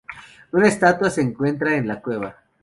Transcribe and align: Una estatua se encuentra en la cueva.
Una 0.53 0.65
estatua 0.67 1.11
se 1.11 1.21
encuentra 1.21 1.75
en 1.75 1.87
la 1.87 2.01
cueva. 2.01 2.35